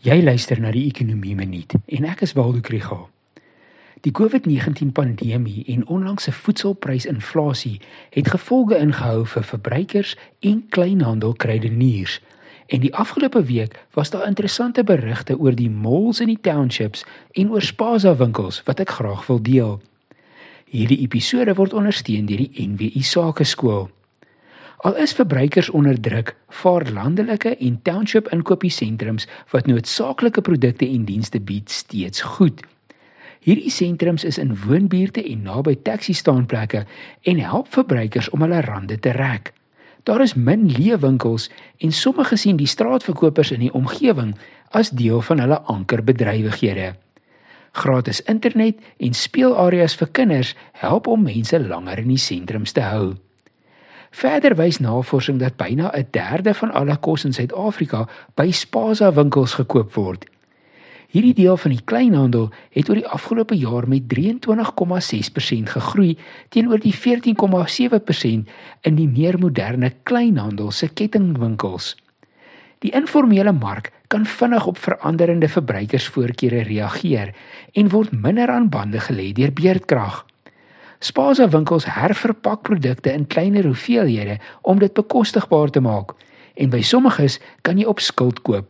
Jy 0.00 0.22
luister 0.24 0.56
na 0.56 0.70
die 0.72 0.86
Ekonomie 0.88 1.34
Minuut 1.36 1.74
en 1.76 2.04
ek 2.08 2.22
is 2.24 2.30
Waldo 2.32 2.62
Krügel. 2.64 3.02
Die 4.00 4.12
COVID-19 4.16 4.94
pandemie 4.96 5.60
en 5.74 5.82
onlangse 5.92 6.32
voedselprysinflasie 6.32 7.74
het 8.16 8.30
gevolge 8.32 8.78
ingehou 8.80 9.26
vir 9.28 9.44
verbruikers 9.44 10.14
en 10.40 10.62
kleinhandelkruideniers. 10.72 12.16
En 12.72 12.80
die 12.80 12.94
afgelope 12.96 13.44
week 13.44 13.76
was 13.92 14.14
daar 14.16 14.24
interessante 14.24 14.86
berigte 14.88 15.36
oor 15.36 15.52
die 15.52 15.68
malls 15.68 16.24
in 16.24 16.32
die 16.32 16.40
townships 16.40 17.04
en 17.36 17.52
oor 17.52 17.60
Spaza 17.60 18.16
winkels 18.16 18.62
wat 18.64 18.80
ek 18.80 18.96
graag 18.96 19.28
wil 19.28 19.44
deel. 19.44 19.80
Hierdie 20.72 21.02
episode 21.04 21.60
word 21.60 21.76
ondersteun 21.76 22.24
deur 22.24 22.40
die 22.40 22.68
NWI 22.72 23.04
Sakeskool. 23.04 23.90
Al 24.80 24.96
is 24.96 25.12
verbruikers 25.12 25.70
onder 25.70 26.00
druk, 26.00 26.36
vaar 26.48 26.90
landelike 26.92 27.56
en 27.56 27.82
township 27.82 28.28
inkopiesentrums 28.32 29.26
wat 29.50 29.66
noodsaaklike 29.66 30.40
produkte 30.40 30.88
en 30.88 31.04
dienste 31.04 31.40
bied 31.40 31.70
steeds 31.70 32.20
goed. 32.20 32.62
Hierdie 33.44 33.70
sentrums 33.70 34.24
is 34.24 34.38
in 34.40 34.56
woonbuurte 34.64 35.20
en 35.24 35.44
naby 35.44 35.76
taxi-staanplekke 35.84 36.86
en 37.22 37.44
help 37.44 37.68
verbruikers 37.76 38.32
om 38.32 38.40
hulle 38.40 38.60
rande 38.64 38.96
te 38.98 39.12
rek. 39.12 39.52
Daar 40.08 40.24
is 40.24 40.34
min 40.34 40.70
leewinkels 40.72 41.50
en 41.78 41.92
sommige 41.92 42.36
sien 42.36 42.56
die 42.56 42.68
straatverkopers 42.68 43.52
in 43.52 43.68
die 43.68 43.72
omgewing 43.76 44.32
as 44.72 44.96
deel 44.96 45.20
van 45.20 45.44
hulle 45.44 45.60
ankerbedrywighede. 45.60 46.94
Gratis 47.72 48.24
internet 48.24 48.80
en 48.96 49.12
speelareas 49.12 50.00
vir 50.00 50.08
kinders 50.08 50.56
help 50.72 51.06
om 51.06 51.28
mense 51.28 51.60
langer 51.60 52.00
in 52.00 52.16
die 52.16 52.24
sentrums 52.30 52.72
te 52.72 52.88
hou. 52.88 53.18
Verder 54.10 54.56
wys 54.58 54.78
navorsing 54.78 55.38
dat 55.38 55.56
byna 55.56 55.92
'n 55.94 56.06
derde 56.10 56.54
van 56.54 56.70
alle 56.70 56.96
kos 56.96 57.24
in 57.24 57.32
Suid-Afrika 57.32 58.08
by 58.34 58.50
Spaza 58.50 59.12
winkels 59.12 59.52
gekoop 59.54 59.94
word. 59.94 60.26
Hierdie 61.10 61.34
deel 61.34 61.56
van 61.56 61.70
die 61.70 61.84
kleinhandel 61.84 62.50
het 62.70 62.88
oor 62.88 62.94
die 62.94 63.06
afgelope 63.06 63.56
jaar 63.58 63.88
met 63.88 64.02
23,6% 64.08 65.70
gegroei 65.70 66.18
teenoor 66.48 66.78
die 66.78 66.94
14,7% 66.94 68.50
in 68.80 68.94
die 68.94 69.08
meer 69.08 69.38
moderne 69.38 69.92
kleinhandel 70.02 70.70
se 70.70 70.88
kettingwinkels. 70.88 71.96
Die 72.78 72.94
informele 72.94 73.52
mark 73.52 73.90
kan 74.06 74.26
vinnig 74.26 74.66
op 74.66 74.78
veranderende 74.78 75.48
verbruikersvoorkeure 75.48 76.62
reageer 76.62 77.34
en 77.72 77.88
word 77.88 78.12
minder 78.12 78.48
aan 78.48 78.68
bande 78.68 79.00
gelê 79.00 79.32
deur 79.32 79.52
beerdkrag. 79.52 80.29
Spaza 81.00 81.48
winkels 81.48 81.86
herverpak 81.88 82.62
produkte 82.62 83.12
in 83.12 83.26
kleiner 83.26 83.64
hoeveelhede 83.64 84.36
om 84.62 84.78
dit 84.78 84.92
bekostigbaar 84.92 85.70
te 85.72 85.80
maak 85.80 86.12
en 86.60 86.68
by 86.68 86.82
sommiges 86.84 87.38
kan 87.64 87.78
jy 87.80 87.86
op 87.88 88.02
skuld 88.04 88.42
koop. 88.44 88.68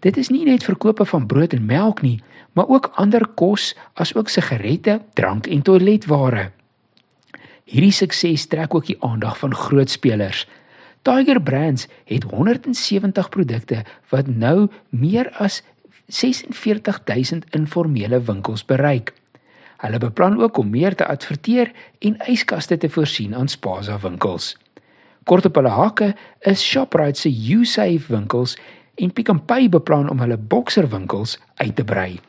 Dit 0.00 0.16
is 0.16 0.30
nie 0.32 0.44
net 0.48 0.64
verkope 0.64 1.04
van 1.04 1.26
brood 1.28 1.52
en 1.52 1.66
melk 1.68 2.00
nie, 2.04 2.22
maar 2.56 2.68
ook 2.72 2.90
ander 3.00 3.26
kos 3.36 3.74
asook 4.00 4.28
sigarette, 4.32 5.00
drank 5.14 5.46
en 5.46 5.62
toiletware. 5.62 6.50
Hierdie 7.64 7.92
sukses 7.92 8.46
trek 8.48 8.74
ook 8.74 8.86
die 8.88 8.96
aandag 9.04 9.38
van 9.40 9.54
groot 9.54 9.90
spelers. 9.90 10.46
Tiger 11.04 11.40
Brands 11.42 11.88
het 12.08 12.24
170 12.24 13.28
produkte 13.28 13.82
wat 14.12 14.28
nou 14.28 14.68
meer 14.88 15.28
as 15.36 15.60
46000 16.08 17.44
informele 17.56 18.20
winkels 18.24 18.64
bereik. 18.64 19.12
Hulle 19.84 20.00
beplan 20.00 20.40
ook 20.40 20.56
om 20.56 20.70
meer 20.72 20.94
te 20.96 21.06
adverteer 21.06 21.72
en 22.00 22.16
yskaste 22.32 22.76
te 22.80 22.88
voorsien 22.88 23.34
aan 23.36 23.48
Spaza 23.52 23.98
winkels. 24.00 24.54
Kort 25.28 25.44
op 25.44 25.58
hulle 25.60 25.72
hakke 25.76 26.14
is 26.40 26.64
Shoprite 26.64 27.20
se 27.20 27.32
Usave 27.52 28.08
winkels 28.08 28.56
en 28.96 29.12
Pick 29.12 29.32
n 29.32 29.44
Pay 29.44 29.68
beplan 29.68 30.08
om 30.10 30.20
hulle 30.24 30.40
Boxer 30.40 30.88
winkels 30.88 31.36
uit 31.60 31.76
te 31.76 31.84
brei. 31.84 32.20